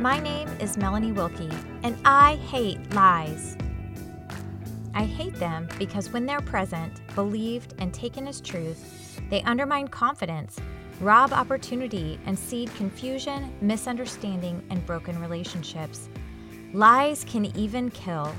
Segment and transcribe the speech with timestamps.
[0.00, 1.50] My name is Melanie Wilkie,
[1.82, 3.54] and I hate lies.
[4.94, 10.56] I hate them because when they're present, believed, and taken as truth, they undermine confidence,
[11.02, 16.08] rob opportunity, and seed confusion, misunderstanding, and broken relationships.
[16.72, 18.34] Lies can even kill.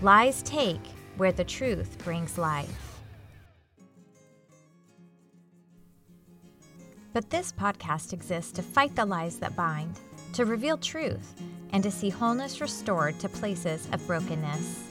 [0.00, 0.80] Lies take
[1.18, 3.02] where the truth brings life.
[7.12, 10.00] But this podcast exists to fight the lies that bind,
[10.36, 11.32] to reveal truth,
[11.72, 14.82] and to see wholeness restored to places of brokenness.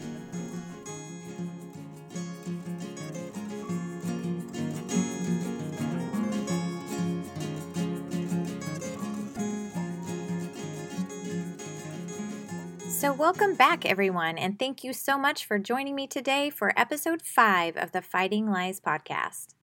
[12.90, 17.22] So, welcome back, everyone, and thank you so much for joining me today for episode
[17.22, 19.54] five of the Fighting Lies podcast.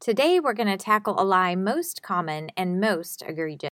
[0.00, 3.69] Today, we're going to tackle a lie most common and most egregious,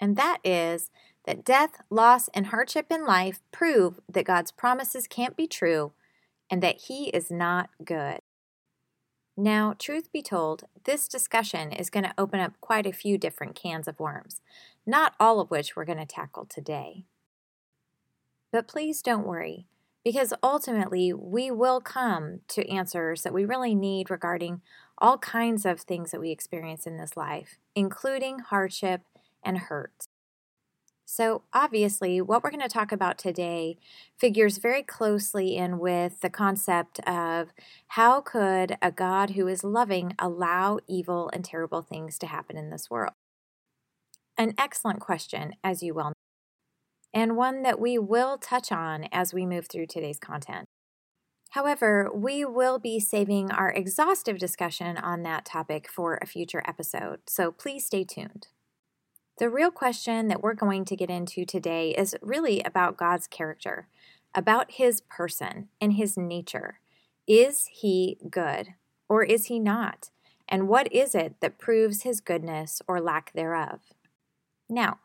[0.00, 0.90] and that is
[1.26, 5.92] that death, loss, and hardship in life prove that God's promises can't be true
[6.50, 8.18] and that He is not good.
[9.36, 13.56] Now, truth be told, this discussion is going to open up quite a few different
[13.56, 14.40] cans of worms,
[14.86, 17.04] not all of which we're going to tackle today.
[18.52, 19.66] But please don't worry,
[20.04, 24.60] because ultimately we will come to answers that we really need regarding
[24.98, 29.00] all kinds of things that we experience in this life, including hardship
[29.44, 30.06] and hurt.
[31.06, 33.76] So, obviously, what we're going to talk about today
[34.18, 37.52] figures very closely in with the concept of
[37.88, 42.70] how could a God who is loving allow evil and terrible things to happen in
[42.70, 43.12] this world?
[44.36, 46.14] An excellent question, as you well know
[47.14, 50.66] and one that we will touch on as we move through today's content.
[51.50, 57.20] However, we will be saving our exhaustive discussion on that topic for a future episode,
[57.28, 58.48] so please stay tuned.
[59.36, 63.88] The real question that we're going to get into today is really about God's character,
[64.32, 66.78] about his person and his nature.
[67.26, 68.74] Is he good
[69.08, 70.10] or is he not?
[70.48, 73.80] And what is it that proves his goodness or lack thereof?
[74.68, 74.98] Now,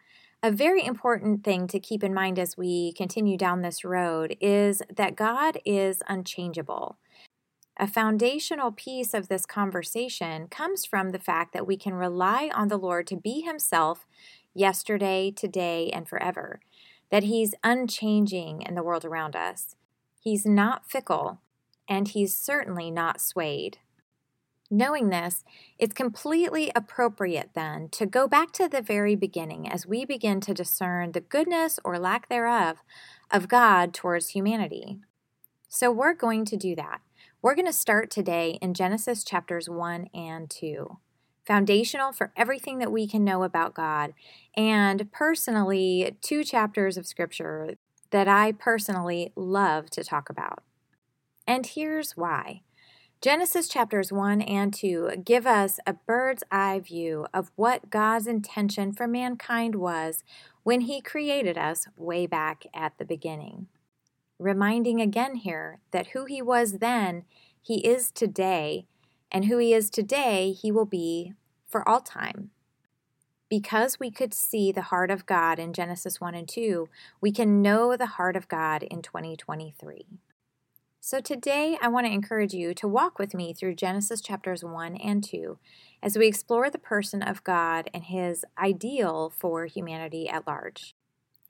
[0.44, 4.84] a very important thing to keep in mind as we continue down this road is
[4.96, 6.97] that God is unchangeable.
[7.81, 12.67] A foundational piece of this conversation comes from the fact that we can rely on
[12.67, 14.06] the Lord to be Himself
[14.53, 16.59] yesterday, today, and forever,
[17.09, 19.78] that He's unchanging in the world around us.
[20.19, 21.40] He's not fickle,
[21.88, 23.78] and He's certainly not swayed.
[24.69, 25.46] Knowing this,
[25.78, 30.53] it's completely appropriate then to go back to the very beginning as we begin to
[30.53, 32.79] discern the goodness or lack thereof
[33.31, 35.00] of God towards humanity.
[35.69, 37.00] So we're going to do that.
[37.42, 40.98] We're going to start today in Genesis chapters 1 and 2.
[41.46, 44.12] Foundational for everything that we can know about God,
[44.58, 47.76] and personally, two chapters of scripture
[48.10, 50.64] that I personally love to talk about.
[51.48, 52.64] And here's why.
[53.22, 58.92] Genesis chapters 1 and 2 give us a bird's eye view of what God's intention
[58.92, 60.26] for mankind was
[60.64, 63.68] when He created us way back at the beginning.
[64.40, 67.26] Reminding again here that who He was then,
[67.62, 68.86] He is today,
[69.32, 71.34] and who He is today, He will be
[71.68, 72.52] for all time.
[73.50, 76.88] Because we could see the heart of God in Genesis 1 and 2,
[77.20, 80.06] we can know the heart of God in 2023.
[81.02, 84.96] So today I want to encourage you to walk with me through Genesis chapters 1
[84.98, 85.58] and 2
[86.04, 90.96] as we explore the person of God and his ideal for humanity at large.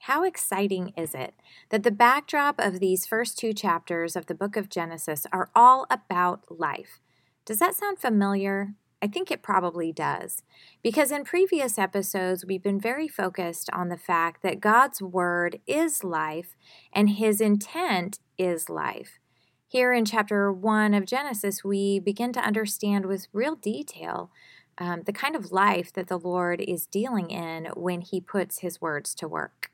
[0.04, 1.34] How exciting is it
[1.70, 5.86] that the backdrop of these first two chapters of the book of Genesis are all
[5.92, 7.02] about life?
[7.46, 8.76] Does that sound familiar?
[9.02, 10.44] I think it probably does.
[10.82, 16.04] Because in previous episodes, we've been very focused on the fact that God's Word is
[16.04, 16.56] life
[16.94, 19.20] and His intent is life.
[19.68, 24.32] Here in chapter one of Genesis, we begin to understand with real detail
[24.78, 28.80] um, the kind of life that the Lord is dealing in when He puts His
[28.80, 29.69] words to work.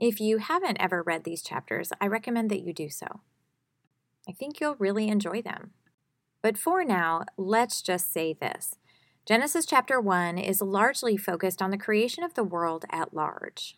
[0.00, 3.20] If you haven't ever read these chapters, I recommend that you do so.
[4.26, 5.72] I think you'll really enjoy them.
[6.40, 8.76] But for now, let's just say this
[9.26, 13.76] Genesis chapter 1 is largely focused on the creation of the world at large.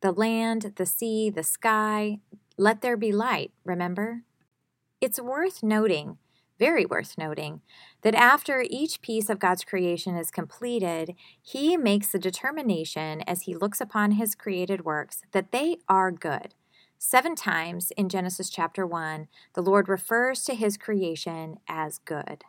[0.00, 2.18] The land, the sea, the sky,
[2.58, 4.22] let there be light, remember?
[5.00, 6.18] It's worth noting,
[6.58, 7.60] very worth noting,
[8.04, 13.54] that after each piece of God's creation is completed, He makes the determination as He
[13.54, 16.54] looks upon His created works that they are good.
[16.98, 22.44] Seven times in Genesis chapter 1, the Lord refers to His creation as good.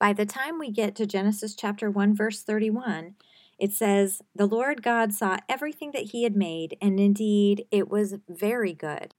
[0.00, 3.14] By the time we get to Genesis chapter 1, verse 31,
[3.60, 8.16] It says, The Lord God saw everything that he had made, and indeed it was
[8.28, 9.14] very good.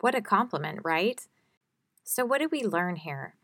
[0.00, 1.24] What a compliment, right?
[2.02, 3.36] So, what do we learn here?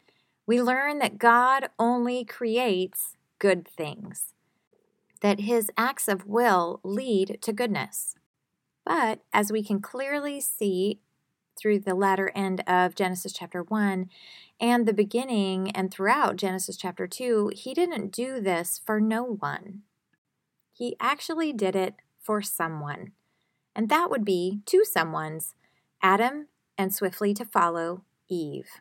[0.50, 4.34] We learn that God only creates good things,
[5.20, 8.16] that his acts of will lead to goodness.
[8.84, 10.98] But as we can clearly see
[11.56, 14.10] through the latter end of Genesis chapter 1
[14.60, 19.82] and the beginning and throughout Genesis chapter 2, he didn't do this for no one.
[20.72, 23.12] He actually did it for someone.
[23.76, 25.54] And that would be two someones
[26.02, 28.80] Adam and swiftly to follow, Eve.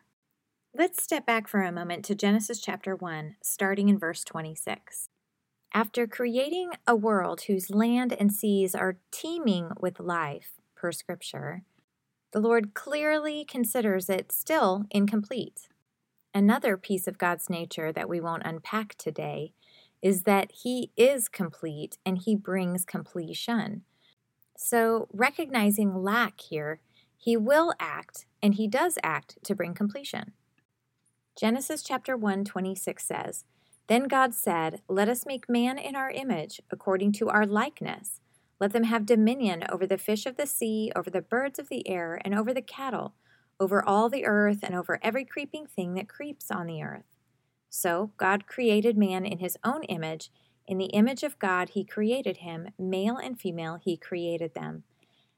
[0.72, 5.08] Let's step back for a moment to Genesis chapter 1, starting in verse 26.
[5.74, 11.64] After creating a world whose land and seas are teeming with life, per scripture,
[12.32, 15.68] the Lord clearly considers it still incomplete.
[16.32, 19.52] Another piece of God's nature that we won't unpack today
[20.00, 23.82] is that He is complete and He brings completion.
[24.56, 26.78] So, recognizing lack here,
[27.16, 30.32] He will act and He does act to bring completion.
[31.38, 33.44] Genesis chapter 1 26 says,
[33.86, 38.20] Then God said, Let us make man in our image, according to our likeness
[38.60, 41.88] let them have dominion over the fish of the sea, over the birds of the
[41.88, 43.14] air, and over the cattle,
[43.58, 47.16] over all the earth, and over every creeping thing that creeps on the earth.
[47.70, 50.30] So God created man in his own image.
[50.66, 54.84] In the image of God he created him, male and female he created them.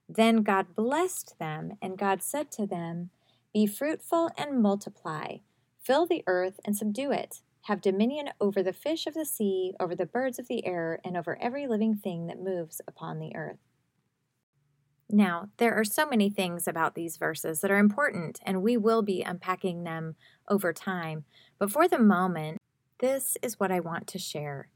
[0.08, 3.10] Then God blessed them, and God said to them,
[3.54, 5.36] Be fruitful and multiply,
[5.82, 9.94] fill the earth and subdue it have dominion over the fish of the sea, over
[9.94, 13.58] the birds of the air, and over every living thing that moves upon the earth.
[15.08, 19.02] Now, there are so many things about these verses that are important, and we will
[19.02, 20.17] be unpacking them
[20.49, 21.25] over time.
[21.58, 22.58] But for the moment,
[22.99, 24.69] this is what I want to share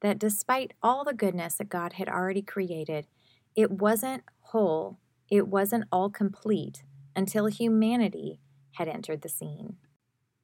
[0.00, 3.08] that despite all the goodness that God had already created,
[3.56, 4.98] it wasn't whole,
[5.28, 6.84] it wasn't all complete
[7.16, 8.40] until humanity
[8.72, 9.76] had entered the scene.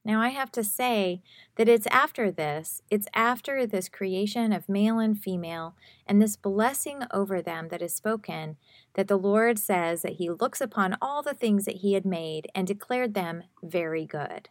[0.06, 1.22] Now, I have to say
[1.56, 5.74] that it's after this, it's after this creation of male and female
[6.06, 8.56] and this blessing over them that is spoken,
[8.94, 12.48] that the Lord says that He looks upon all the things that He had made
[12.54, 14.50] and declared them very good.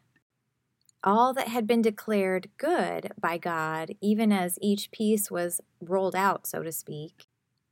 [1.03, 6.47] All that had been declared good by God, even as each piece was rolled out,
[6.47, 7.25] so to speak,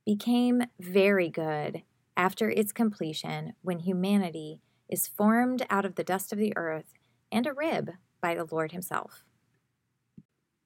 [0.05, 1.81] became very good
[2.15, 6.93] after its completion when humanity is formed out of the dust of the earth
[7.31, 7.91] and a rib
[8.21, 9.23] by the Lord Himself.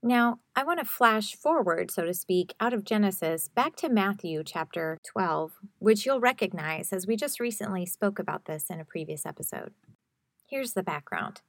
[0.03, 4.43] Now, I want to flash forward, so to speak, out of Genesis back to Matthew
[4.43, 9.25] chapter 12, which you'll recognize as we just recently spoke about this in a previous
[9.25, 9.73] episode.
[10.47, 11.41] Here's the background.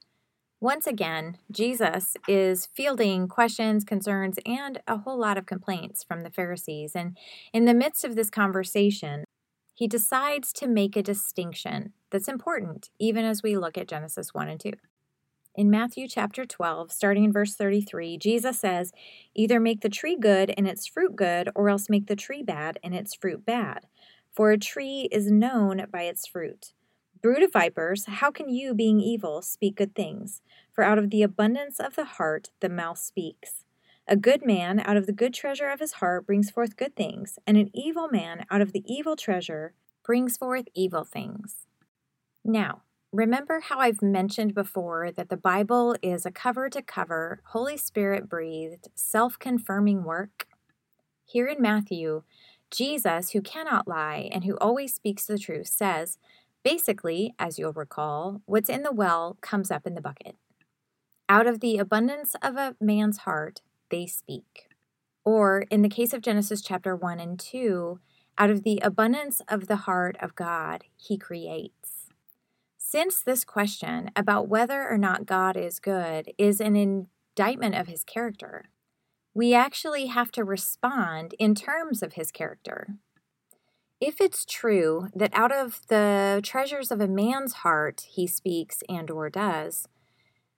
[0.59, 6.31] Once again, Jesus is fielding questions, concerns, and a whole lot of complaints from the
[6.31, 6.93] Pharisees.
[6.95, 7.15] And
[7.53, 9.23] in the midst of this conversation,
[9.75, 14.49] he decides to make a distinction that's important, even as we look at Genesis 1
[14.49, 14.71] and 2.
[15.57, 18.91] In Matthew chapter 12, starting in verse 33, Jesus says,
[19.33, 22.77] Either make the tree good and its fruit good, or else make the tree bad
[22.83, 23.87] and its fruit bad.
[24.31, 26.73] For a tree is known by its fruit.
[27.23, 30.43] Brood of vipers, how can you, being evil, speak good things?
[30.71, 33.63] For out of the abundance of the heart the mouth speaks.
[34.07, 37.39] A good man out of the good treasure of his heart brings forth good things,
[37.47, 39.73] and an evil man out of the evil treasure
[40.05, 41.65] brings forth evil things.
[42.45, 42.83] Now,
[43.13, 48.27] Remember how I've mentioned before that the Bible is a cover to cover, Holy Spirit
[48.27, 50.45] breathed, self confirming work?
[51.23, 52.23] Here in Matthew,
[52.69, 56.17] Jesus, who cannot lie and who always speaks the truth, says,
[56.65, 60.35] basically, as you'll recall, what's in the well comes up in the bucket.
[61.29, 64.67] Out of the abundance of a man's heart, they speak.
[65.23, 68.01] Or, in the case of Genesis chapter 1 and 2,
[68.37, 71.96] out of the abundance of the heart of God, he creates.
[72.89, 78.05] Since this question about whether or not God is good is an indictment of his
[78.05, 78.69] character,
[79.33, 82.95] we actually have to respond in terms of his character.
[83.99, 89.11] If it's true that out of the treasures of a man's heart he speaks and
[89.11, 89.89] or does,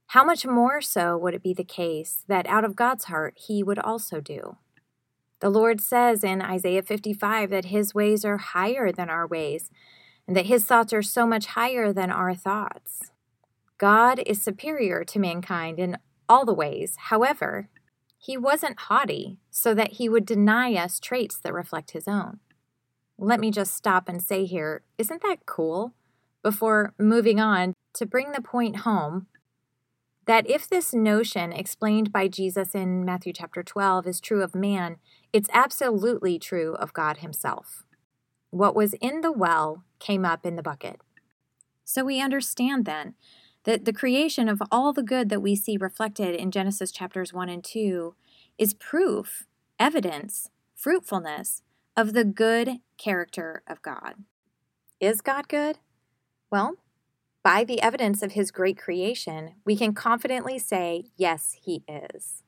[0.10, 3.64] how much more so would it be the case that out of God's heart he
[3.64, 4.58] would also do?
[5.40, 9.72] The Lord says in Isaiah 55 that his ways are higher than our ways,
[10.30, 13.10] and that his thoughts are so much higher than our thoughts.
[13.80, 15.98] God is superior to mankind in
[16.30, 16.94] all the ways.
[16.98, 17.68] However,
[18.16, 22.42] he wasn't haughty so that he would deny us traits that reflect his own.
[23.18, 25.96] Let me just stop and say here, isn't that cool?
[26.44, 29.26] Before moving on, to bring the point home
[30.28, 34.98] that if this notion explained by Jesus in Matthew chapter 12 is true of man,
[35.34, 37.84] it's absolutely true of God Himself.
[38.52, 41.02] What was in the well came up in the bucket.
[41.84, 43.16] So we understand then
[43.64, 47.50] that the creation of all the good that we see reflected in Genesis chapters 1
[47.50, 48.16] and 2
[48.58, 49.46] is proof,
[49.80, 51.62] evidence, fruitfulness
[51.96, 54.16] of the good character of God.
[55.00, 55.80] Is God good?
[56.52, 56.76] Well,
[57.44, 62.44] by the evidence of his great creation, we can confidently say, yes, he is.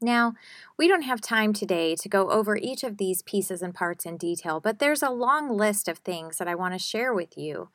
[0.00, 0.34] Now,
[0.78, 4.16] we don't have time today to go over each of these pieces and parts in
[4.16, 7.70] detail, but there's a long list of things that I want to share with you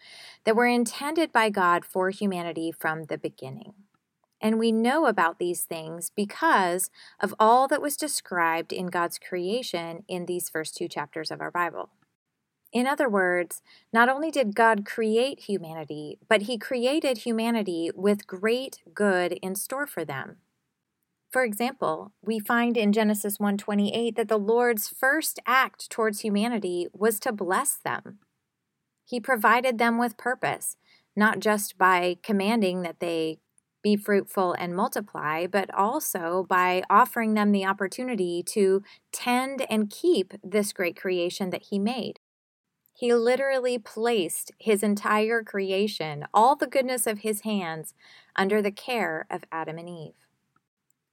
[0.46, 3.74] that were intended by God for humanity from the beginning.
[4.40, 6.90] And we know about these things because
[7.20, 11.52] of all that was described in God's creation in these first two chapters of our
[11.52, 11.90] Bible.
[12.72, 13.62] In other words,
[13.92, 19.86] not only did God create humanity, but he created humanity with great good in store
[19.86, 20.38] for them.
[21.34, 27.20] For example, we find in Genesis 1:28 that the Lord's first act towards humanity was
[27.22, 28.20] to bless them.
[29.04, 30.78] He provided them with purpose,
[31.16, 33.40] not just by commanding that they
[33.82, 40.36] be fruitful and multiply, but also by offering them the opportunity to tend and keep
[40.44, 42.20] this great creation that He made.
[42.94, 47.96] He literally placed His entire creation, all the goodness of His hands,
[48.36, 50.23] under the care of Adam and Eve.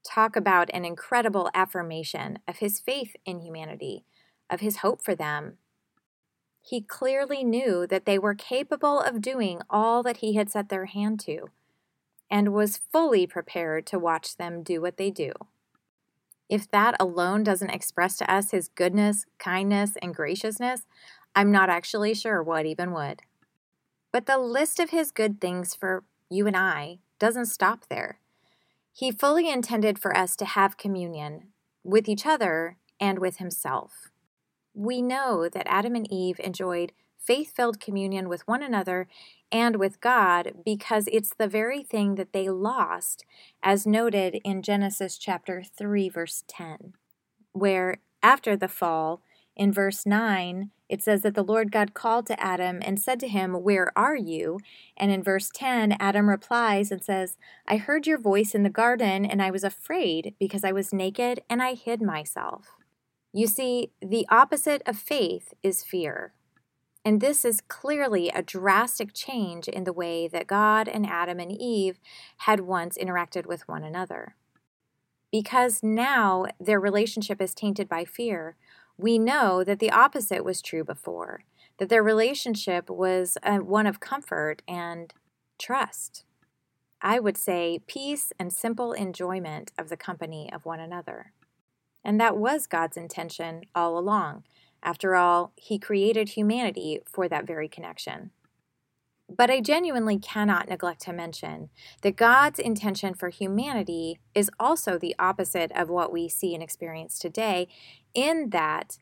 [0.04, 4.04] Talk about an incredible affirmation of his faith in humanity,
[4.48, 5.58] of his hope for them.
[6.62, 10.86] He clearly knew that they were capable of doing all that he had set their
[10.86, 11.50] hand to,
[12.30, 15.32] and was fully prepared to watch them do what they do.
[16.48, 20.82] If that alone doesn't express to us his goodness, kindness, and graciousness,
[21.34, 23.22] I'm not actually sure what even would.
[24.12, 28.18] But the list of his good things for you and I doesn't stop there.
[28.92, 31.48] He fully intended for us to have communion
[31.82, 34.10] with each other and with Himself.
[34.74, 39.06] We know that Adam and Eve enjoyed faith filled communion with one another
[39.52, 43.24] and with God because it's the very thing that they lost,
[43.62, 46.94] as noted in Genesis chapter 3, verse 10,
[47.52, 49.22] where after the fall,
[49.56, 53.28] in verse 9, it says that the Lord God called to Adam and said to
[53.28, 54.58] him, Where are you?
[54.96, 59.24] And in verse 10, Adam replies and says, I heard your voice in the garden,
[59.24, 62.76] and I was afraid because I was naked and I hid myself.
[63.32, 66.34] You see, the opposite of faith is fear.
[67.04, 71.52] And this is clearly a drastic change in the way that God and Adam and
[71.52, 72.00] Eve
[72.38, 74.34] had once interacted with one another.
[75.30, 78.56] Because now their relationship is tainted by fear,
[79.02, 81.44] we know that the opposite was true before,
[81.78, 85.14] that their relationship was uh, one of comfort and
[85.58, 86.24] trust.
[87.02, 91.32] I would say peace and simple enjoyment of the company of one another.
[92.04, 94.44] And that was God's intention all along.
[94.82, 98.30] After all, He created humanity for that very connection.
[99.34, 101.70] But I genuinely cannot neglect to mention
[102.02, 107.16] that God's intention for humanity is also the opposite of what we see and experience
[107.16, 107.68] today,
[108.14, 108.98] in that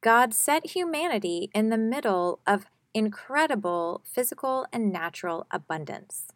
[0.00, 6.32] God set humanity in the middle of incredible physical and natural abundance.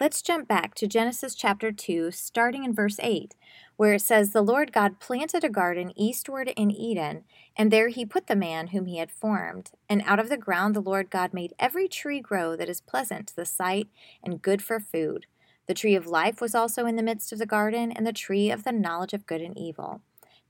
[0.00, 3.34] Let's jump back to Genesis chapter 2, starting in verse 8,
[3.76, 7.24] where it says, The Lord God planted a garden eastward in Eden,
[7.56, 9.72] and there he put the man whom he had formed.
[9.88, 13.26] And out of the ground the Lord God made every tree grow that is pleasant
[13.28, 13.88] to the sight
[14.22, 15.26] and good for food.
[15.66, 18.52] The tree of life was also in the midst of the garden, and the tree
[18.52, 20.00] of the knowledge of good and evil.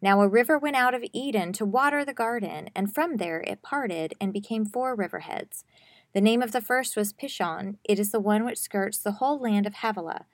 [0.00, 3.62] Now a river went out of Eden to water the garden, and from there it
[3.62, 5.64] parted and became four riverheads.
[6.14, 7.76] The name of the first was Pishon.
[7.84, 10.26] It is the one which skirts the whole land of Havilah,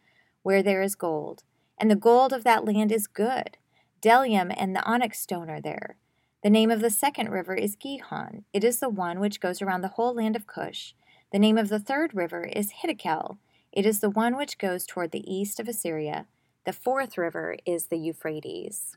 [0.42, 1.42] where there is gold.
[1.78, 3.56] And the gold of that land is good.
[4.02, 5.97] Bdellium and the onyx stone are there.
[6.42, 8.44] The name of the second river is Gihon.
[8.52, 10.94] It is the one which goes around the whole land of Cush.
[11.33, 13.38] The name of the third river is Hiddekel.
[13.73, 16.26] It is the one which goes toward the east of Assyria.
[16.64, 18.97] The fourth river is the Euphrates.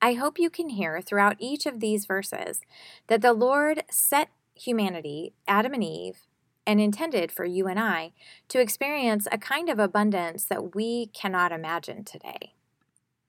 [0.00, 2.60] I hope you can hear throughout each of these verses
[3.06, 6.26] that the Lord set humanity, Adam and Eve,
[6.66, 8.12] and intended for you and I
[8.48, 12.54] to experience a kind of abundance that we cannot imagine today.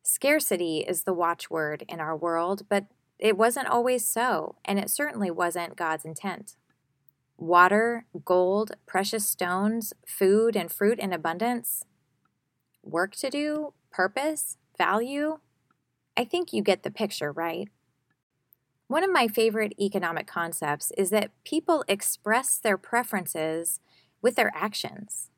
[0.03, 2.86] Scarcity is the watchword in our world, but
[3.17, 6.55] it wasn't always so, and it certainly wasn't God's intent.
[7.38, 11.86] Water, gold, precious stones, food and fruit in abundance,
[12.84, 15.39] work to do, purpose, value,
[16.17, 17.69] I think you get the picture, right?
[18.88, 23.79] One of my favorite economic concepts is that people express their preferences
[24.22, 25.31] with their actions.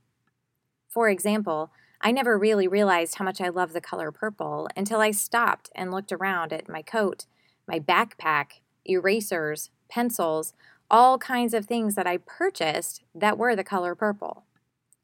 [0.89, 5.12] For example, I never really realized how much I love the color purple until I
[5.12, 7.25] stopped and looked around at my coat,
[7.67, 10.53] my backpack, erasers, pencils,
[10.91, 14.43] all kinds of things that I purchased that were the color purple.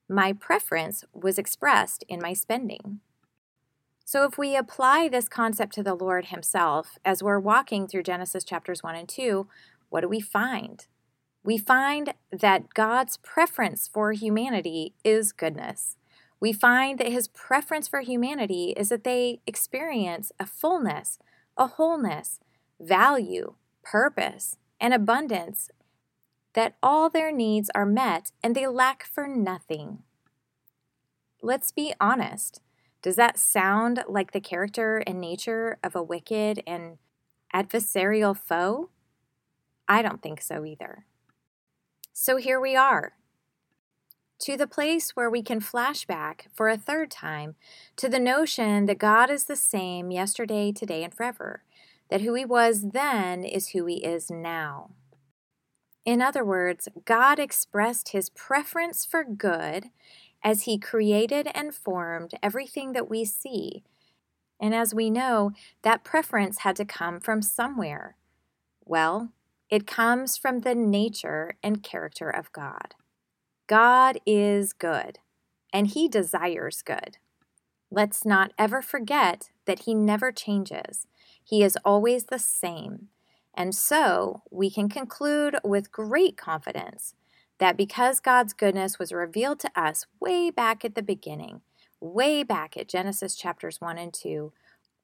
[0.08, 3.00] My preference was expressed in my spending.
[4.05, 8.43] So, if we apply this concept to the Lord Himself as we're walking through Genesis
[8.43, 9.48] chapters 1 and 2,
[9.89, 10.86] what do we find?
[11.43, 15.98] We find that God's preference for humanity is goodness.
[16.39, 21.17] We find that His preference for humanity is that they experience a fullness,
[21.57, 22.41] a wholeness,
[22.81, 25.69] value, purpose, and abundance,
[26.53, 30.00] that all their needs are met and they lack for nothing.
[31.41, 32.62] Let's be honest.
[33.03, 36.98] Does that sound like the character and nature of a wicked and
[37.53, 38.89] adversarial foe?
[39.88, 41.05] I don't think so either.
[42.13, 43.13] So here we are,
[44.39, 47.55] to the place where we can flash back for a third time
[47.98, 51.63] to the notion that God is the same yesterday, today, and forever,
[52.10, 54.91] that who He was then is who He is now.
[56.05, 59.89] In other words, God expressed His preference for good
[60.44, 63.84] as He created and formed everything that we see.
[64.60, 68.18] And as we know, that preference had to come from somewhere.
[68.86, 69.30] Well,
[69.70, 72.96] it comes from the nature and character of God.
[73.68, 75.20] God is good,
[75.72, 77.18] and He desires good.
[77.90, 81.08] Let's not ever forget that He never changes.
[81.44, 83.10] He is always the same.
[83.54, 87.14] And so we can conclude with great confidence
[87.63, 91.62] that because God's goodness was revealed to us way back at the beginning,
[92.01, 94.51] way back at Genesis chapters 1 and 2,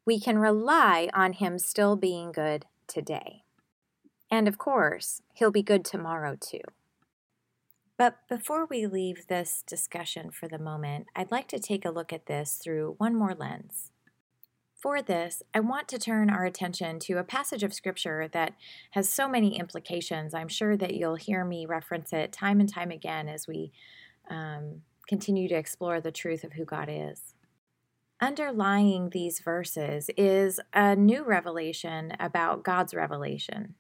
[0.06, 3.44] we can rely on Him still being good today.
[4.30, 6.60] And of course, He'll be good tomorrow too.
[7.98, 12.12] But before we leave this discussion for the moment, I'd like to take a look
[12.12, 13.92] at this through one more lens.
[14.80, 18.54] For this, I want to turn our attention to a passage of Scripture that
[18.92, 20.34] has so many implications.
[20.34, 23.74] I'm sure that you'll hear me reference it time and time again as we
[24.30, 27.34] um, continue to explore the truth of who God is.
[28.22, 33.76] Underlying these verses is a new revelation about God's revelation.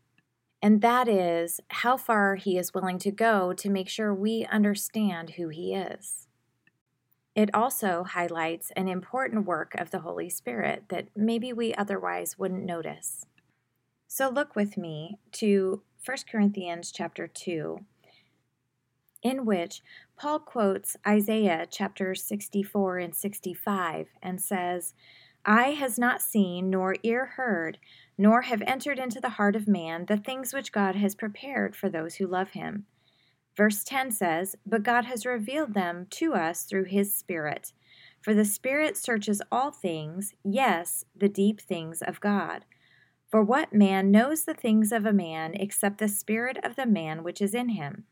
[0.61, 5.31] And that is how far He is willing to go to make sure we understand
[5.31, 6.28] who He is.
[7.35, 12.65] It also highlights an important work of the Holy Spirit that maybe we otherwise wouldn't
[12.65, 13.25] notice.
[14.07, 17.79] So look with me to 1 Corinthians chapter 2,
[19.21, 19.81] in which
[20.17, 24.93] Paul quotes Isaiah chapter 64 and 65 and says,
[25.45, 27.77] Eye has not seen, nor ear heard,
[28.17, 31.89] nor have entered into the heart of man the things which God has prepared for
[31.89, 32.85] those who love him.
[33.55, 37.73] Verse 10 says, But God has revealed them to us through his Spirit.
[38.21, 42.65] For the Spirit searches all things, yes, the deep things of God.
[43.29, 47.23] For what man knows the things of a man except the Spirit of the man
[47.23, 48.05] which is in him?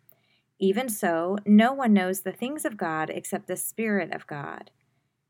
[0.60, 4.71] Even so, no one knows the things of God except the Spirit of God.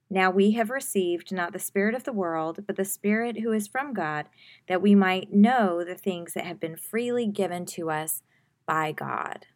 [0.09, 3.67] Now we have received not the Spirit of the world, but the Spirit who is
[3.67, 4.27] from God,
[4.67, 8.23] that we might know the things that have been freely given to us
[8.65, 9.47] by God.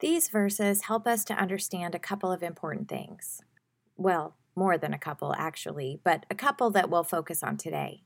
[0.00, 3.40] These verses help us to understand a couple of important things.
[3.96, 8.02] Well, more than a couple, actually, but a couple that we'll focus on today.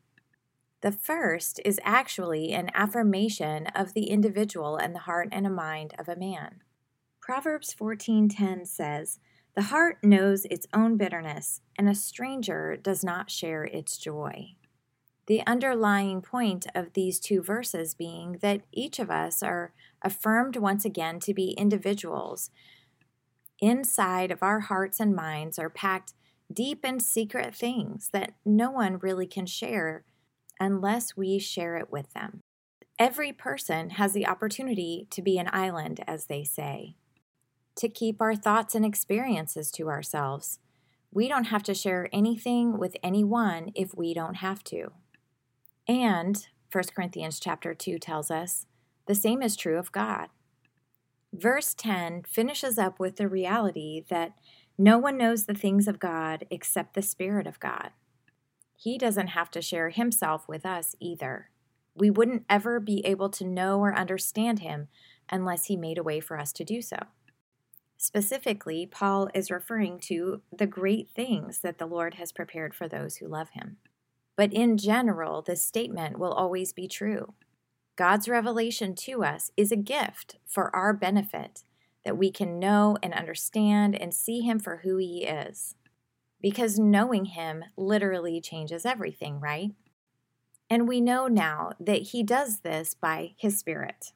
[0.81, 5.94] The first is actually an affirmation of the individual and the heart and a mind
[5.98, 6.61] of a man.
[7.20, 9.18] Proverbs 14:10 says,
[9.59, 14.55] the heart knows its own bitterness, and a stranger does not share its joy.
[15.27, 19.72] The underlying point of these two verses being that each of us are
[20.03, 22.51] affirmed once again to be individuals.
[23.61, 26.15] Inside of our hearts and minds are packed
[26.53, 30.05] deep and secret things that no one really can share
[30.61, 32.41] unless we share it with them.
[32.99, 36.97] Every person has the opportunity to be an island, as they say
[37.79, 40.59] to keep our thoughts and experiences to ourselves.
[41.13, 44.91] We don't have to share anything with anyone if we don't have to.
[45.87, 48.67] And 1 Corinthians chapter 2 tells us
[49.09, 50.29] the same is true of God.
[51.33, 54.35] Verse 10 finishes up with the reality that
[54.79, 57.90] no one knows the things of God except the Spirit of God.
[58.77, 61.51] He doesn't have to share himself with us either.
[61.94, 64.88] We wouldn't ever be able to know or understand him
[65.31, 66.99] unless he made a way for us to do so.
[67.97, 73.16] Specifically, Paul is referring to the great things that the Lord has prepared for those
[73.16, 73.79] who love him.
[74.37, 77.35] But in general, this statement will always be true.
[77.99, 81.65] God's revelation to us is a gift for our benefit
[82.05, 85.75] that we can know and understand and see Him for who He is.
[86.41, 89.73] Because knowing Him literally changes everything, right?
[90.71, 94.13] And we know now that He does this by His Spirit.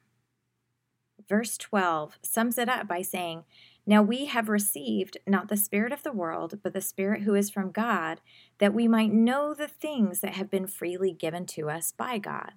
[1.27, 3.43] Verse 12 sums it up by saying,
[3.85, 7.49] Now we have received not the Spirit of the world, but the Spirit who is
[7.49, 8.21] from God,
[8.59, 12.53] that we might know the things that have been freely given to us by God.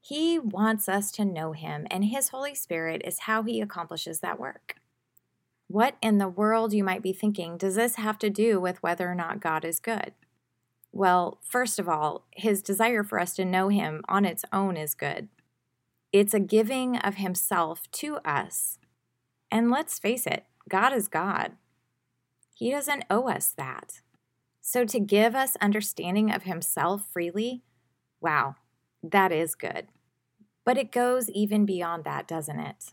[0.00, 4.40] He wants us to know Him, and His Holy Spirit is how He accomplishes that
[4.40, 4.76] work.
[5.68, 9.10] What in the world, you might be thinking, does this have to do with whether
[9.10, 10.12] or not God is good?
[10.90, 14.94] Well, first of all, His desire for us to know Him on its own is
[14.94, 15.28] good.
[16.12, 18.78] It's a giving of Himself to us.
[19.50, 21.52] And let's face it, God is God.
[22.54, 24.00] He doesn't owe us that.
[24.60, 27.62] So to give us understanding of Himself freely,
[28.20, 28.56] wow,
[29.02, 29.88] that is good.
[30.64, 32.92] But it goes even beyond that, doesn't it?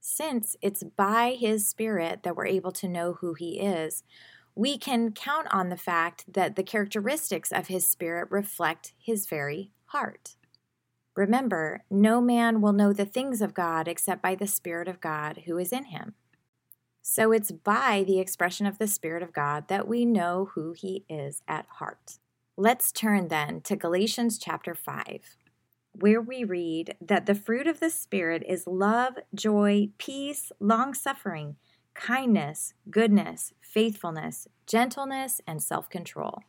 [0.00, 4.02] Since it's by His Spirit that we're able to know who He is,
[4.54, 9.70] we can count on the fact that the characteristics of His Spirit reflect His very
[9.86, 10.36] heart.
[11.14, 15.42] Remember, no man will know the things of God except by the Spirit of God
[15.46, 16.14] who is in him.
[17.02, 21.04] So it's by the expression of the Spirit of God that we know who He
[21.08, 22.18] is at heart.
[22.62, 25.36] Let's turn then to Galatians chapter 5,
[25.94, 31.56] where we read that the fruit of the Spirit is love, joy, peace, long suffering,
[31.94, 36.44] kindness, goodness, faithfulness, gentleness, and self control.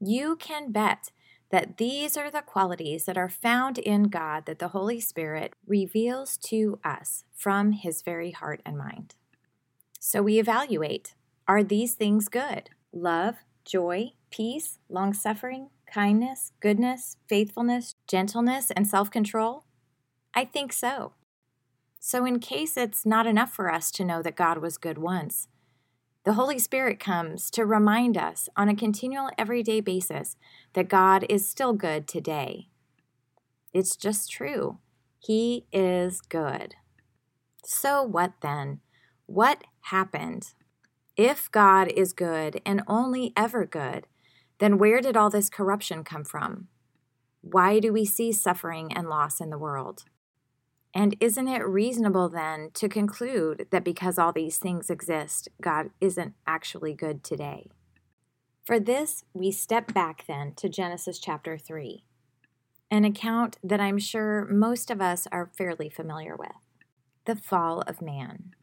[0.00, 1.10] You can bet
[1.50, 6.38] that these are the qualities that are found in God that the Holy Spirit reveals
[6.44, 9.16] to us from His very heart and mind.
[10.00, 11.14] So we evaluate
[11.46, 12.70] are these things good?
[12.90, 13.34] Love,
[13.66, 19.64] joy, peace, long suffering, kindness, goodness, faithfulness, gentleness, and self control?
[20.34, 21.12] I think so.
[22.00, 25.48] So, in case it's not enough for us to know that God was good once,
[26.24, 30.36] the Holy Spirit comes to remind us on a continual everyday basis
[30.72, 32.68] that God is still good today.
[33.72, 34.78] It's just true.
[35.20, 36.74] He is good.
[37.64, 38.80] So, what then?
[39.26, 40.54] What happened?
[41.16, 44.06] If God is good and only ever good,
[44.58, 46.68] then where did all this corruption come from?
[47.42, 50.04] Why do we see suffering and loss in the world?
[50.94, 56.34] And isn't it reasonable then to conclude that because all these things exist, God isn't
[56.46, 57.70] actually good today?
[58.64, 62.02] For this, we step back then to Genesis chapter 3,
[62.90, 66.50] an account that I'm sure most of us are fairly familiar with
[67.26, 68.54] the fall of man.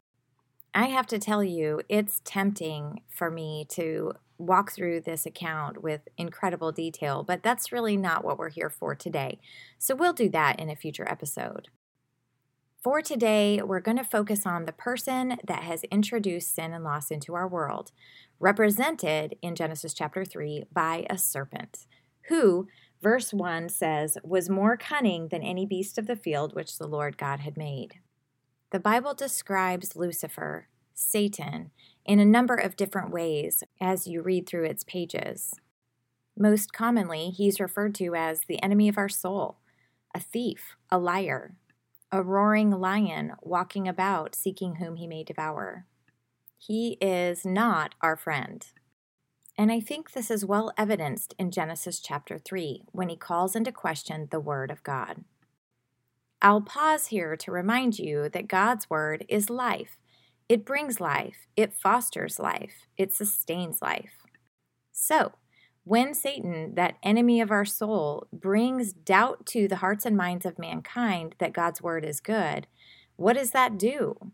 [0.74, 6.08] I have to tell you, it's tempting for me to walk through this account with
[6.16, 9.38] incredible detail, but that's really not what we're here for today.
[9.78, 11.68] So we'll do that in a future episode.
[12.82, 17.10] For today, we're going to focus on the person that has introduced sin and loss
[17.10, 17.92] into our world,
[18.38, 21.86] represented in Genesis chapter 3 by a serpent,
[22.28, 22.68] who,
[23.00, 27.16] verse 1 says, was more cunning than any beast of the field which the Lord
[27.16, 28.00] God had made.
[28.70, 31.70] The Bible describes Lucifer, Satan,
[32.04, 35.54] in a number of different ways as you read through its pages.
[36.36, 39.58] Most commonly, he's referred to as the enemy of our soul,
[40.14, 41.54] a thief, a liar,
[42.10, 45.86] a roaring lion walking about seeking whom he may devour.
[46.58, 48.66] He is not our friend.
[49.56, 53.70] And I think this is well evidenced in Genesis chapter 3 when he calls into
[53.70, 55.24] question the Word of God.
[56.42, 59.96] I'll pause here to remind you that God's Word is life.
[60.48, 64.12] It brings life, it fosters life, it sustains life.
[64.92, 65.32] So,
[65.84, 70.58] when Satan, that enemy of our soul, brings doubt to the hearts and minds of
[70.58, 72.66] mankind that God's Word is good,
[73.16, 74.32] what does that do?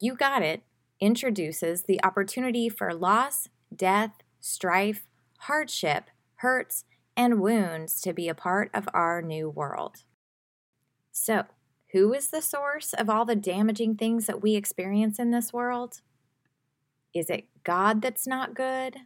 [0.00, 0.62] You got it,
[1.00, 5.06] introduces the opportunity for loss, death, strife,
[5.40, 6.84] hardship, hurts,
[7.16, 9.98] and wounds to be a part of our new world.
[11.12, 11.44] So,
[11.94, 16.00] who is the source of all the damaging things that we experience in this world?
[17.14, 18.96] Is it God that's not good?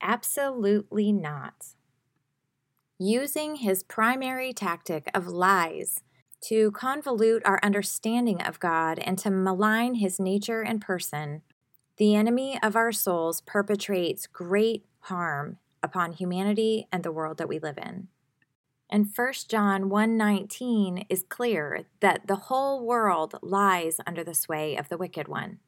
[0.00, 1.74] Absolutely not.
[2.96, 6.04] Using his primary tactic of lies
[6.42, 11.42] to convolute our understanding of God and to malign his nature and person,
[11.96, 17.58] the enemy of our souls perpetrates great harm upon humanity and the world that we
[17.58, 18.06] live in.
[18.94, 24.88] And 1 John 1:19 is clear that the whole world lies under the sway of
[24.88, 25.58] the wicked one.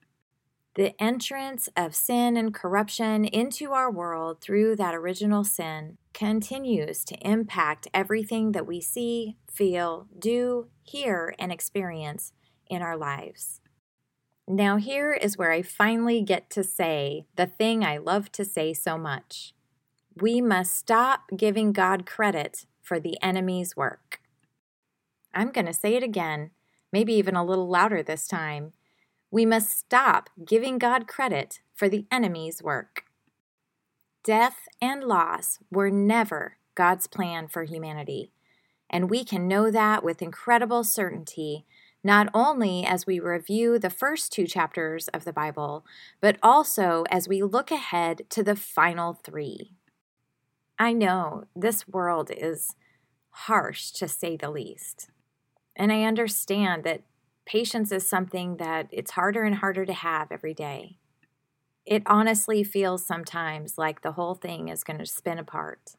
[0.77, 7.19] The entrance of sin and corruption into our world through that original sin continues to
[7.29, 12.33] impact everything that we see, feel, do, hear, and experience
[12.71, 13.61] in our lives.
[14.47, 18.73] Now, here is where I finally get to say the thing I love to say
[18.73, 19.53] so much.
[20.15, 24.21] We must stop giving God credit for the enemy's work.
[25.35, 26.53] I'm going to say it again,
[26.93, 28.73] maybe even a little louder this time.
[29.31, 33.03] We must stop giving God credit for the enemy's work.
[34.23, 38.31] Death and loss were never God's plan for humanity.
[38.89, 41.67] And we can know that with incredible certainty,
[42.05, 45.85] not only as we review the first two chapters of the Bible,
[46.21, 49.73] but also as we look ahead to the final three.
[50.79, 52.75] I know this world is
[53.31, 55.11] harsh to say the least.
[55.75, 57.03] And I understand that
[57.47, 60.99] patience is something that it's harder and harder to have every day.
[61.87, 65.93] It honestly feels sometimes like the whole thing is going to spin apart,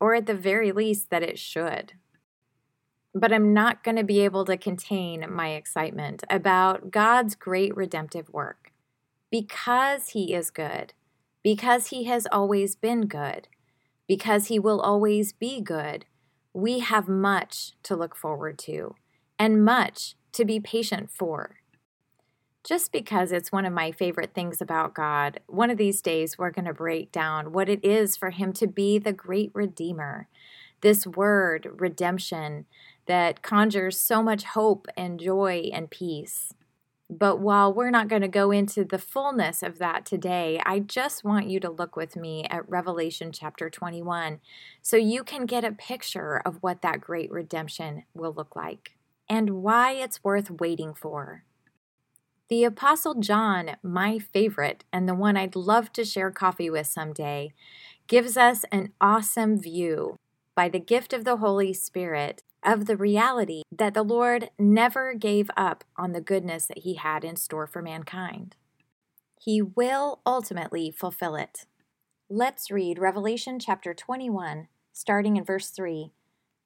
[0.00, 1.92] or at the very least, that it should.
[3.14, 8.28] But I'm not going to be able to contain my excitement about God's great redemptive
[8.30, 8.72] work
[9.30, 10.92] because He is good,
[11.42, 13.46] because He has always been good,
[14.10, 16.04] because He will always be good.
[16.52, 18.96] We have much to look forward to
[19.38, 21.60] and much to be patient for
[22.64, 26.50] just because it's one of my favorite things about God, one of these days we're
[26.50, 30.26] going to break down what it is for Him to be the great Redeemer.
[30.80, 32.66] This word, redemption,
[33.06, 36.52] that conjures so much hope and joy and peace.
[37.12, 41.24] But while we're not going to go into the fullness of that today, I just
[41.24, 44.38] want you to look with me at Revelation chapter 21
[44.80, 48.92] so you can get a picture of what that great redemption will look like
[49.28, 51.42] and why it's worth waiting for.
[52.48, 57.52] The Apostle John, my favorite, and the one I'd love to share coffee with someday,
[58.06, 60.16] gives us an awesome view
[60.60, 65.50] by the gift of the Holy Spirit of the reality that the Lord never gave
[65.56, 68.56] up on the goodness that He had in store for mankind.
[69.40, 71.64] He will ultimately fulfill it.
[72.28, 76.12] Let's read Revelation chapter 21, starting in verse 3,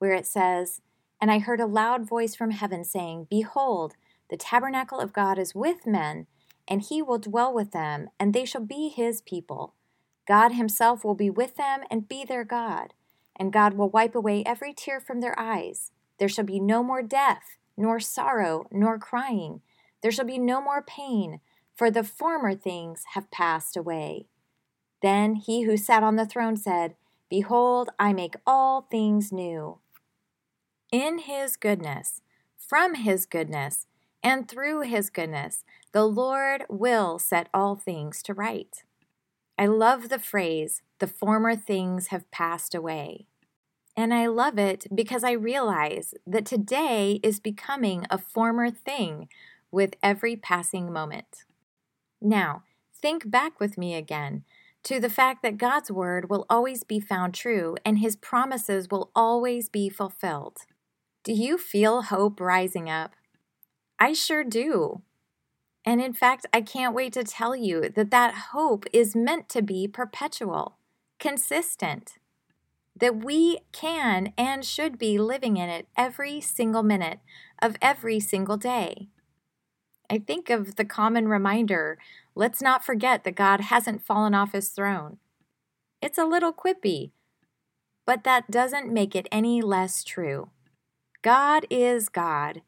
[0.01, 0.81] where it says,
[1.21, 3.95] And I heard a loud voice from heaven saying, Behold,
[4.29, 6.27] the tabernacle of God is with men,
[6.67, 9.77] and he will dwell with them, and they shall be his people.
[10.27, 12.93] God himself will be with them and be their God,
[13.37, 15.91] and God will wipe away every tear from their eyes.
[16.19, 19.63] There shall be no more death, nor sorrow, nor crying.
[20.03, 21.41] There shall be no more pain,
[21.75, 24.27] for the former things have passed away.
[25.03, 26.95] Then he who sat on the throne said,
[27.29, 29.79] Behold, I make all things new.
[30.93, 32.21] In his goodness,
[32.57, 33.87] from his goodness,
[34.23, 38.85] and through his goodness, the Lord will set all things to right.
[39.59, 43.27] I love the phrase, the former things have passed away.
[43.97, 49.29] And I love it because I realize that today is becoming a former thing
[49.71, 51.45] with every passing moment.
[52.21, 52.65] Now,
[53.01, 54.45] think back with me again
[54.85, 59.11] to the fact that God's word will always be found true and his promises will
[59.15, 60.59] always be fulfilled.
[61.23, 63.13] Do you feel hope rising up?
[63.99, 65.03] I sure do.
[65.85, 69.63] And in fact, I can't wait to tell you that that hope is meant to
[69.63, 70.77] be perpetual,
[71.19, 72.19] consistent,
[72.97, 77.21] that we can and should be living in it every single minute
[77.61, 79.09] of every single day.
[80.09, 81.99] I think of the common reminder
[82.35, 85.19] let's not forget that God hasn't fallen off his throne.
[86.01, 87.11] It's a little quippy,
[88.07, 90.51] but that doesn't make it any less true.
[91.23, 92.63] God is God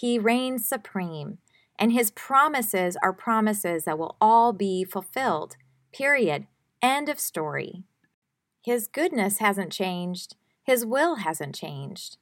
[0.00, 1.38] he reigns supreme,
[1.80, 5.56] and his promises are promises that will all be fulfilled.
[5.92, 6.46] Period.
[6.82, 7.84] End of story.
[8.62, 12.18] His goodness hasn't changed, his will hasn't changed,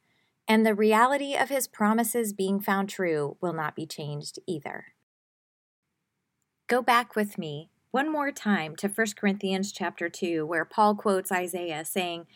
[0.47, 4.85] and the reality of his promises being found true will not be changed either.
[6.67, 11.31] Go back with me one more time to 1 Corinthians chapter 2 where Paul quotes
[11.31, 12.27] Isaiah saying,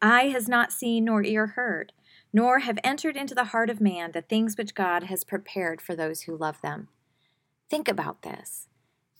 [0.00, 1.92] "Eye has not seen nor ear heard
[2.32, 5.94] nor have entered into the heart of man the things which God has prepared for
[5.94, 6.88] those who love them.
[7.68, 8.68] Think about this.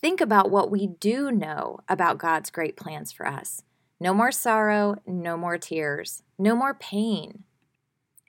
[0.01, 3.63] Think about what we do know about God's great plans for us.
[4.01, 7.45] No more sorrow, no more tears, no more pain.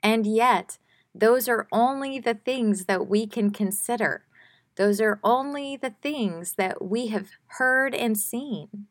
[0.02, 0.78] And yet,
[1.14, 4.24] those are only the things that we can consider.
[4.76, 8.86] Those are only the things that we have heard and seen.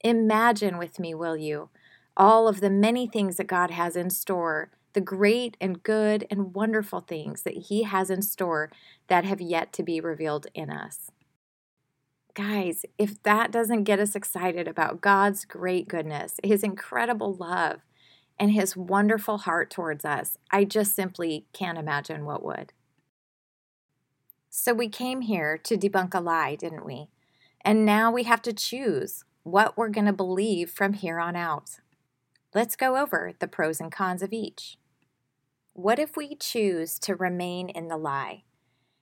[0.00, 1.70] Imagine with me, will you,
[2.16, 6.54] all of the many things that God has in store the great and good and
[6.54, 8.70] wonderful things that He has in store
[9.08, 11.10] that have yet to be revealed in us.
[12.34, 17.80] Guys, if that doesn't get us excited about God's great goodness, His incredible love,
[18.38, 22.72] and His wonderful heart towards us, I just simply can't imagine what would.
[24.48, 27.08] So we came here to debunk a lie, didn't we?
[27.62, 31.80] And now we have to choose what we're going to believe from here on out.
[32.54, 34.76] Let's go over the pros and cons of each.
[35.74, 38.44] What if we choose to remain in the lie?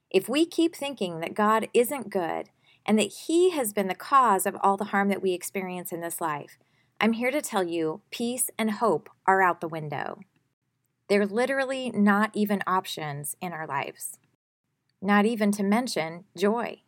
[0.09, 2.49] If we keep thinking that God isn't good
[2.85, 5.99] and that He has been the cause of all the harm that we experience in
[5.99, 6.57] this life,
[6.99, 10.19] I'm here to tell you peace and hope are out the window.
[11.09, 14.17] They're literally not even options in our lives,
[15.01, 16.83] not even to mention joy.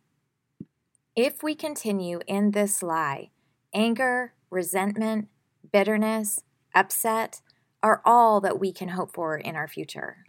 [1.14, 3.32] If we continue in this lie,
[3.74, 5.28] anger, resentment,
[5.74, 6.40] bitterness,
[6.74, 7.42] upset
[7.84, 10.26] are all that we can hope for in our future.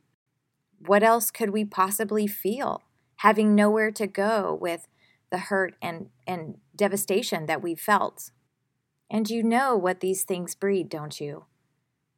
[0.84, 2.82] What else could we possibly feel
[3.18, 4.88] having nowhere to go with
[5.30, 8.32] the hurt and, and devastation that we've felt?
[9.08, 11.44] And you know what these things breed, don't you?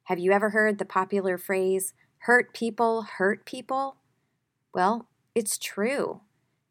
[0.04, 3.96] Have you ever heard the popular phrase, hurt people hurt people?
[4.72, 6.22] Well, it's true.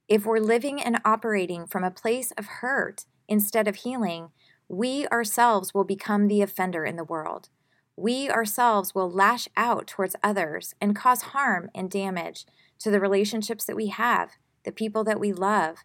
[0.08, 4.30] If we're living and operating from a place of hurt instead of healing,
[4.68, 7.50] we ourselves will become the offender in the world.
[7.98, 12.46] We ourselves will lash out towards others and cause harm and damage
[12.80, 14.32] to the relationships that we have,
[14.64, 15.78] the people that we love,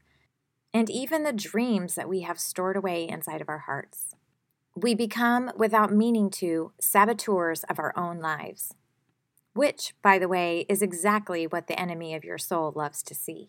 [0.74, 4.14] and even the dreams that we have stored away inside of our hearts.
[4.76, 8.74] We become, without meaning to, saboteurs of our own lives,
[9.52, 13.48] which, by the way, is exactly what the enemy of your soul loves to see.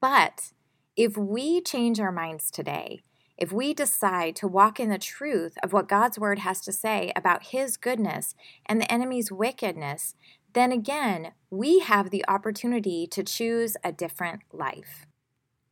[0.00, 0.52] But
[0.96, 3.02] if we change our minds today,
[3.36, 7.12] if we decide to walk in the truth of what God's word has to say
[7.14, 10.14] about his goodness and the enemy's wickedness,
[10.54, 15.06] then again, we have the opportunity to choose a different life.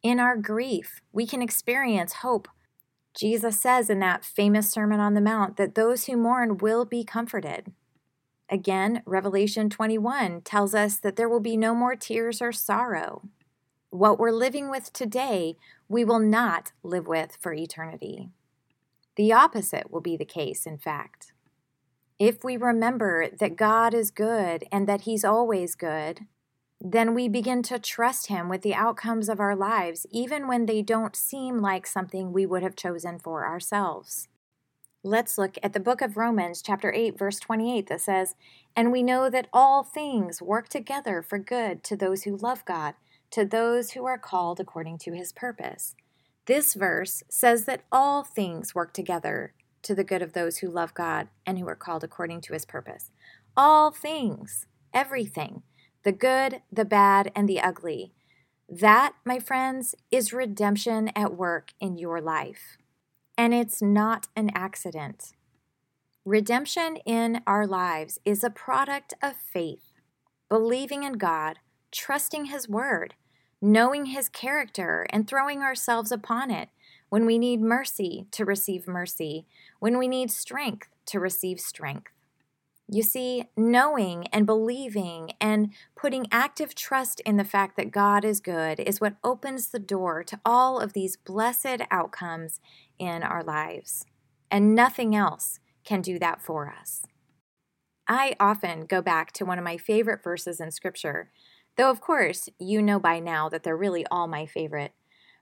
[0.02, 2.48] In our grief, we can experience hope
[3.14, 7.04] Jesus says in that famous Sermon on the Mount that those who mourn will be
[7.04, 7.72] comforted.
[8.50, 13.22] Again, Revelation 21 tells us that there will be no more tears or sorrow.
[13.90, 15.56] What we're living with today,
[15.88, 18.30] we will not live with for eternity.
[19.16, 21.32] The opposite will be the case, in fact.
[22.18, 26.26] If we remember that God is good and that He's always good,
[26.80, 30.82] then we begin to trust Him with the outcomes of our lives, even when they
[30.82, 34.28] don't seem like something we would have chosen for ourselves.
[35.02, 38.34] Let's look at the book of Romans, chapter 8, verse 28, that says,
[38.74, 42.94] And we know that all things work together for good to those who love God,
[43.34, 45.96] to those who are called according to His purpose.
[46.46, 50.94] This verse says that all things work together to the good of those who love
[50.94, 53.10] God and who are called according to His purpose.
[53.56, 55.64] All things, everything
[56.04, 58.12] the good, the bad, and the ugly.
[58.68, 62.76] That, my friends, is redemption at work in your life.
[63.36, 65.32] And it's not an accident.
[66.24, 69.94] Redemption in our lives is a product of faith,
[70.48, 71.58] believing in God,
[71.90, 73.14] trusting His Word,
[73.64, 76.68] knowing His character, and throwing ourselves upon it
[77.08, 79.46] when we need mercy to receive mercy,
[79.78, 82.12] when we need strength to receive strength.
[82.86, 88.40] You see, knowing and believing and putting active trust in the fact that God is
[88.40, 92.60] good is what opens the door to all of these blessed outcomes
[92.98, 94.04] in our lives.
[94.50, 97.06] And nothing else can do that for us.
[98.06, 101.30] I often go back to one of my favorite verses in Scripture,
[101.76, 104.92] though, of course, you know by now that they're really all my favorite.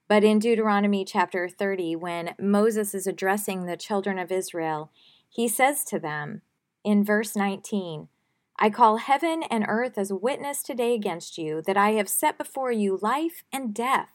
[0.09, 4.91] But in Deuteronomy chapter 30, when Moses is addressing the children of Israel,
[5.29, 6.43] he says to them,
[6.85, 8.09] in verse 19
[8.59, 12.71] I call heaven and earth as witness today against you that I have set before
[12.71, 14.11] you life and death,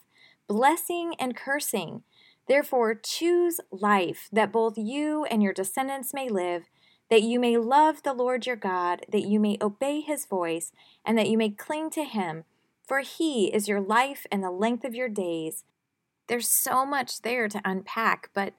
[0.46, 2.02] blessing and cursing.
[2.46, 6.62] Therefore, choose life, that both you and your descendants may live,
[7.10, 10.72] that you may love the Lord your God, that you may obey his voice,
[11.04, 12.44] and that you may cling to him.
[12.86, 15.64] For he is your life and the length of your days.
[16.26, 18.54] There's so much there to unpack, but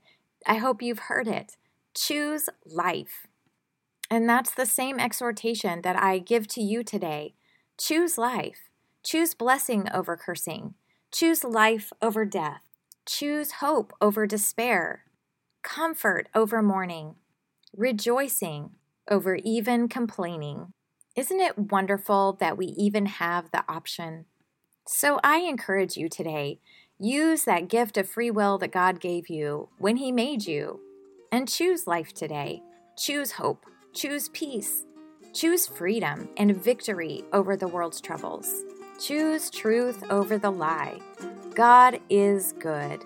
[0.46, 1.58] I hope you've heard it.
[1.96, 3.28] Choose life.
[4.10, 7.34] And that's the same exhortation that I give to you today.
[7.78, 8.70] Choose life.
[9.04, 10.74] Choose blessing over cursing.
[11.12, 12.64] Choose life over death.
[13.06, 15.06] Choose hope over despair.
[15.64, 17.16] Comfort over mourning.
[17.78, 18.72] Rejoicing
[19.10, 20.74] over even complaining.
[21.16, 24.26] Isn't it wonderful that we even have the option?
[24.88, 26.60] So I encourage you today
[26.98, 30.80] use that gift of free will that God gave you when He made you
[31.32, 32.64] and choose life today.
[32.98, 33.66] Choose hope.
[33.94, 34.86] Choose peace.
[35.34, 38.52] Choose freedom and victory over the world's troubles.
[39.00, 41.00] Choose truth over the lie.
[41.54, 43.06] God is good.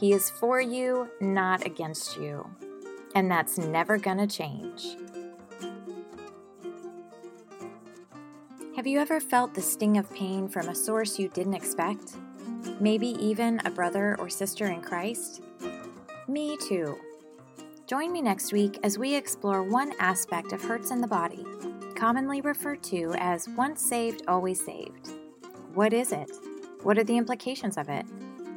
[0.00, 2.48] He is for you, not against you.
[3.14, 4.96] And that's never to change.
[8.76, 12.14] Have you ever felt the sting of pain from a source you didn't expect?
[12.78, 15.42] Maybe even a brother or sister in Christ?
[16.28, 16.96] Me too.
[17.88, 21.44] Join me next week as we explore one aspect of hurts in the body,
[21.96, 25.10] commonly referred to as once saved, always saved.
[25.74, 26.30] What is it?
[26.82, 28.06] What are the implications of it?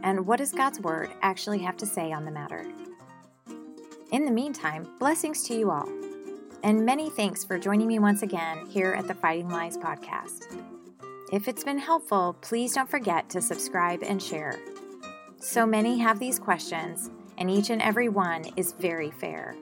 [0.03, 2.65] And what does God's Word actually have to say on the matter?
[4.11, 5.87] In the meantime, blessings to you all.
[6.63, 10.53] And many thanks for joining me once again here at the Fighting Lies podcast.
[11.31, 14.59] If it's been helpful, please don't forget to subscribe and share.
[15.37, 19.55] So many have these questions, and each and every one is very fair.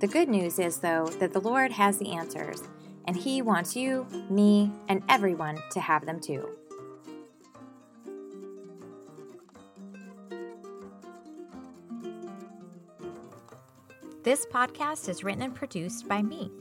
[0.00, 2.64] The good news is, though, that the Lord has the answers,
[3.06, 6.56] and He wants you, me, and everyone to have them too.
[14.22, 16.52] This podcast is written and produced by me,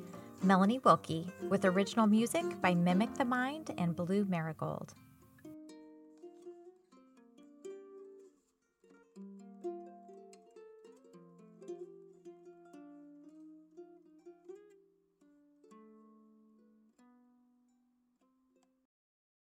[0.42, 4.94] Melanie Wilkie, with original music by Mimic the Mind and Blue Marigold.